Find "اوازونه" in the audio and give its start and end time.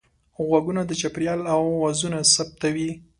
1.53-2.17